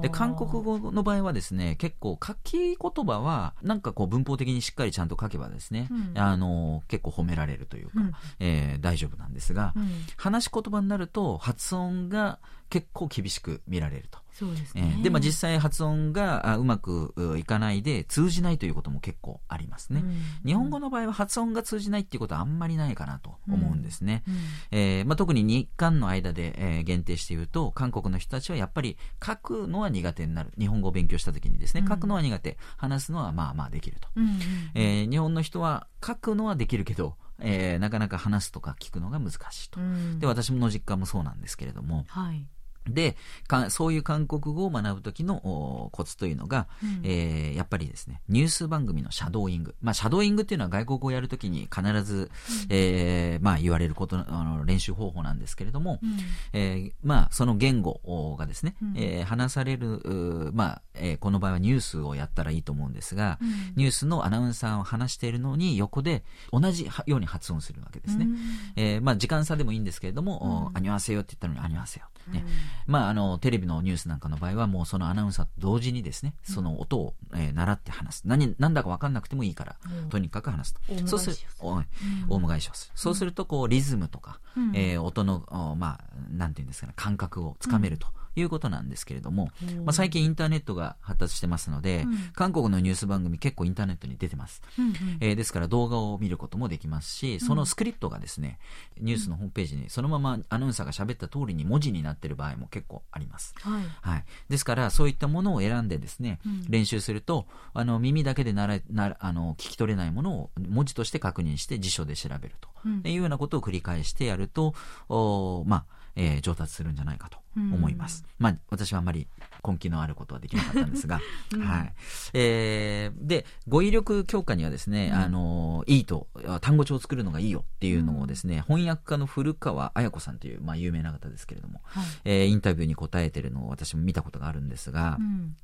[0.01, 14.19] で、韓国語の場合はですね、結構書き言葉は、なんかこう文法的にしっかりちゃんと書けばですね、うんあの、結構褒められるというか、うんえー大丈夫なんですが、うん話し言葉になると発音が結構厳しく見られると。
[14.37, 14.95] そうですえね。
[14.99, 20.01] ーで、まあ、実際発音があうまくういかないで通じないということも結構ありますね。
[20.01, 24.23] うん日本語の場合は発音が通じないっていうことはあんまりないかなと思うんですね。
[24.27, 24.35] うん
[24.71, 30.51] えーまあ、特に日韓の間で、えー限定して言うと、韓国の人たちはやっぱり書くのは苦手になる。
[30.59, 32.57] 日本語を勉強した時にですね、うん書くのは苦手。
[32.77, 34.07] 話すのはまあまあできると。
[34.15, 34.39] うんうん
[34.75, 39.79] えー日本の人は書くのはできるけど、えーなかなか話すとか聞くのが難しいと。
[39.79, 42.45] うんで、私の実家もそうなんですけれども、はい。
[42.93, 43.15] で、
[43.47, 47.01] かそういう韓国語を学ぶ時のおコツというのが、うん。
[47.03, 49.75] えーやっぱりですね、ニュース番組のシャドーイング。
[49.81, 52.29] まあ、シャドーイングっていうのは外国語をやるときに必ず、
[52.69, 56.17] えーまあ、言われることの、あの、練習方法なんですけれども、うん。
[56.53, 58.93] えーまあ、その言語がですね、うん。
[58.97, 63.49] えー話される、まあ、えーこの場合はニュースをやったらいいと思うんですが、うん。
[63.75, 68.25] ニュースのアナウンサーを話しているのに横で同じように発音するわけですね。
[68.25, 68.37] うん。
[68.75, 70.77] えーまあ、時間差でもいいんですけれども、うん。
[70.77, 72.07] あにわせよって言ったのに、あにわせよ。
[72.31, 72.45] ね。
[72.85, 78.21] まあ、あの、テレビのニュースなんかの場合は、もうそのアナウンサーと同時にですね、その音を、えー習って話す。
[78.25, 80.09] 何、なんだか分かんなくてもいいから、うん。
[80.09, 81.07] とにかく話すと。
[81.07, 81.85] そうするおい
[82.29, 82.91] オウム返しをする。
[82.95, 84.71] そうすると、こう、リズムとか、うん。
[84.75, 88.07] えー音の、おまあ、なんていうんですかね、感覚をつかめると
[88.41, 94.61] いうことなんですけれども、うんまあ、最近インターネットが発達してますので、うん韓国のニュース番組結構インターネットに出てます。
[94.77, 98.59] うんうんえーですから動画を見ることもできますし、そのスクリプトがですね、
[98.99, 103.53] ニュースのホームページにそのままアナウンサーが喋った通りに文字になっている場合も結構あります。
[103.59, 103.83] はい。
[104.01, 104.25] はい。
[104.49, 112.69] ですから、そういったものを選んでですね、うん練習すると、あの、耳だけでなら、ならあの、聞き取れないものを文字として確認して辞書で調べると。
[112.85, 114.73] うんいうようなことを繰り返してやると、
[115.09, 115.85] おまあ、
[116.19, 118.25] えー上達するんじゃないかと思います。
[118.39, 119.27] まあ、私はあまり
[119.65, 121.19] 根気のあることはできなかったんですが、
[121.53, 121.61] うん。
[121.61, 121.93] はい。
[122.33, 125.19] えーで、語彙力強化にはですね、うん。
[125.19, 126.27] あの、いいと、
[126.61, 132.05] 単語帳を作るのがいいよっていうのをですね、翻訳家の古川彩子さんという、まあ、有名な方ですけれども、はい。
[132.25, 135.55] えーインタビューに答えてるのを私も見たことがあるんですが、うん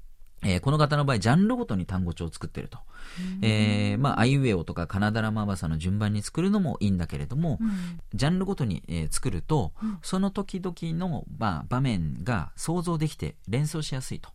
[0.44, 2.80] えーこの方の場合、ジャンルごとに単語帳を作ってると。
[3.42, 14.30] えーまあ、アイウェオとかカナダラマーバサの順番に作るのもいいんだけれども、うんジャンルごとに、えー作ると、うんその時々の、まあ、場面が想像できて連想しやすいと。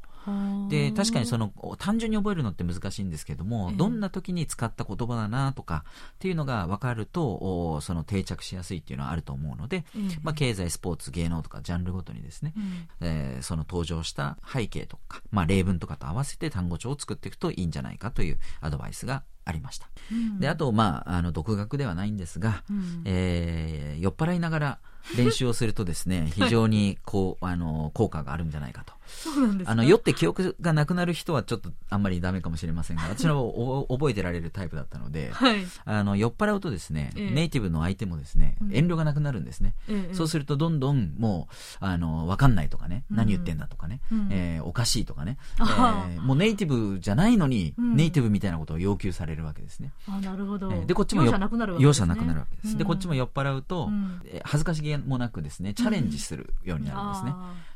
[0.68, 3.76] で、確かにその、単純に覚えるのって難しいんですけども、ええ。
[3.76, 10.18] どんな時に使った言葉だなとかっていうのが分かると、おその定着しやすいっていうのはあると思うので、ええ。
[10.22, 12.88] まあ、経済、スポーツ、芸能とかジャンルごとにですね、うん。
[13.00, 19.88] えーその登場した背景とか、まあ、例文とかと合わせて単語帳を作っていくといいんじゃないかというアドバイスがありました。
[20.10, 20.40] うん。
[20.40, 23.02] で、あと、まあ、あの、独学ではないんですが、うん。
[23.04, 24.78] えー酔っ払いながら
[25.16, 28.92] 練習をするとですね、 非常にこう、あの、効果があるんじゃないかと。
[29.08, 29.72] そうなんですか？
[29.72, 35.56] あの、酔って記憶がなくなる人はちょっとあんまりダメかもしれませんが、私はお覚えてられるタイプだったので、はい。
[35.86, 37.30] あの、酔っ払うとですね、ええ。
[37.30, 38.74] ネイティブの相手もですね、うん。
[38.76, 39.74] 遠慮がなくなるんですね。
[39.88, 43.16] ええそうするとどんどんもう、あの、わかんないとかね、うん。
[43.16, 44.28] 何言ってんだとかね、うん。
[44.30, 47.96] えーおかしいとかね、えーもうネイティブじゃないのに、うん。
[47.96, 49.92] ネイティブみたいなことを要求されるわけですね。
[50.06, 50.70] あなるほど。
[50.70, 51.86] えーで、こっちもよ容赦なくなるわけですね。
[51.88, 52.76] 容赦なくなるわけです。
[52.76, 52.88] で、うん。
[52.88, 53.88] こっちも酔っ払うと、
[54.44, 57.32] 恥ずかしげもなくですね、チャレンジするようになるんですね。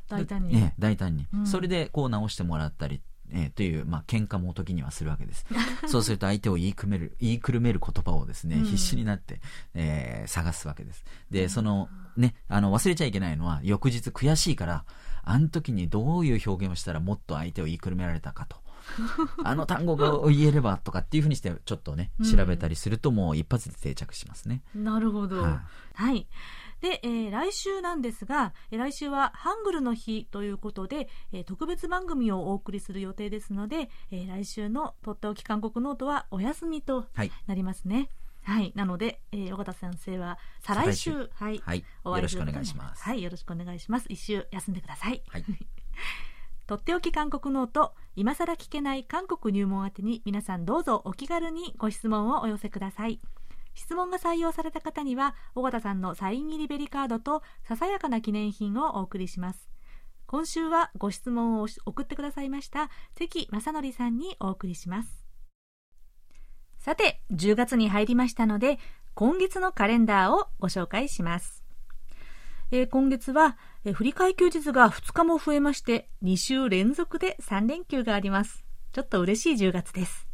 [0.09, 5.47] 大胆に、でええ大胆に、うんそれでこう直してもらったり、ええという、まあ、喧嘩も時にはするわけです。
[5.89, 9.41] そうすると相手を言いくめる、言いくるめる言葉をですね、うん必死になって、
[9.75, 11.05] えー探すわけです。
[11.31, 14.85] で、その、ね、あの、忘れちゃいけないのは、翌日悔しいから、
[15.25, 18.63] あの時にどういう表現をしたらもっと相手を言いくるめられたかと。
[19.45, 24.63] あの単語が言えればとかっていうふうにして、ちょっとね、うん調べたりするともう一発で定着しますね。
[24.75, 25.43] なるほど。
[25.43, 25.63] は
[25.95, 26.27] はい。
[26.83, 37.31] で、えー来週なんですが、えー来週はハングルの日ということで、えー特別番組をお送りする予定ですので、えー来週のとっておき韓国ノートはお休みとはい。
[37.47, 38.11] なりますね。
[38.43, 38.73] はい。
[38.75, 41.59] なので、えー、尾形先生は再来週、はい。
[41.65, 41.85] はい。
[42.05, 43.03] お会よろしくお願いします。
[43.05, 43.23] はい。
[43.23, 44.07] よろしくお願いします。
[44.09, 45.23] 一週休んでください。
[45.29, 45.45] はい。
[46.67, 53.21] とっておき韓国ノート、今更聞けない韓国入門宛てに皆さんどうぞお気軽にご質問をお寄せください。
[53.75, 59.71] 質問が採用された方には、尾形さんのサイン入りベリカードとささやかな記念品をお送りします。
[60.27, 65.27] 今週はご質問を送ってくださいました関正則さんにお送りします。
[66.79, 68.79] さて、10月に入りましたので、
[69.15, 71.63] 今月のカレンダーをご紹介します。
[72.71, 78.65] えー今月は、えー振り替休日が2日も増えまして、2週連続で3連休があります。
[78.93, 80.27] ちょっと嬉しい10月です。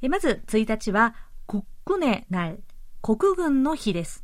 [0.00, 1.14] えまず1日は、
[1.47, 1.63] 国
[1.99, 2.59] ネ날
[3.01, 4.23] 国軍の日です。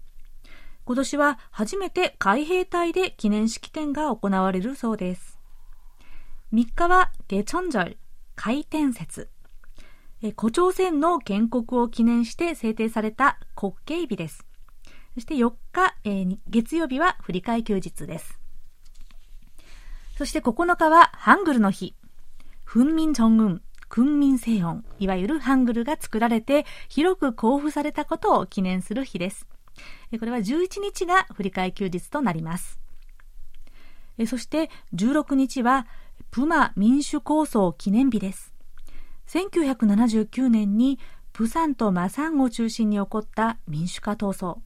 [0.85, 5.37] 今年は初めて海兵隊で記念式典が行われるそうです。
[6.53, 7.97] 3日は下천절
[8.35, 9.29] 回転節。
[10.21, 14.45] えー古朝鮮の建国を記念して制定された国慶日です。
[15.15, 18.39] そして4日、えーに月曜日は振り替え休日です。
[20.17, 21.95] そして9日はハングルの日。
[22.63, 23.61] 훈민정음、
[23.92, 29.46] 訓民正音、いわゆるハングルが作られて広く交付されたことを記念する日です。
[30.18, 32.80] これは11日が振り替休日となります。
[34.26, 35.86] そして16日は
[36.30, 38.54] プマ民主構想記念日です。
[39.28, 40.98] 1979年に
[41.34, 44.56] プサンとマサンを中心に起こった民主化闘争。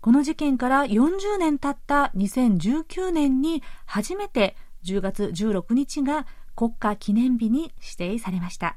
[0.00, 6.26] この事件から40年経った2019年に初めて10月16日が
[6.56, 8.76] 国家記念日に指定されました。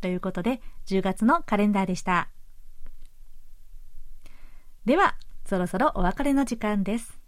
[0.00, 2.30] ということで10月のカレンダーでした。
[4.84, 7.18] では、そろそろお別れの時間です。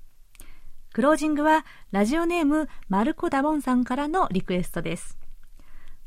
[0.92, 5.18] クロージングはラジオネームマルコ・ダボンさんからのリクエストです。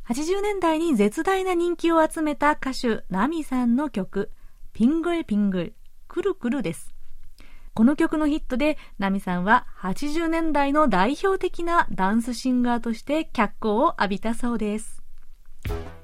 [0.08, 4.32] 80年代に絶大な人気を集めた歌手ナミさんの曲
[4.74, 5.76] ピングルピングル
[6.08, 6.93] くるくるです。
[7.75, 15.03] この曲のヒットでナミさんは80年代の代表的なダンスシンガーとして脚光を浴びたそうです。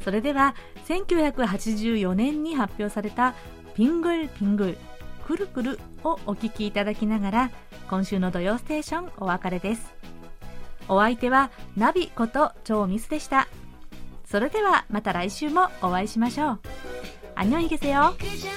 [0.02, 0.54] それでは
[0.86, 3.34] 1984年に発表された
[3.74, 4.78] ピングルピングル
[5.26, 7.50] くるくるをお聴きいただきながら
[7.88, 9.94] 今週の土曜ステーションお別れです。
[10.86, 13.48] お相手はナビこと超ミスでした。
[14.26, 16.60] それではまた来週もお会いしましょう。
[17.36, 18.14] 안녕히계세요。
[18.16, 18.48] 그저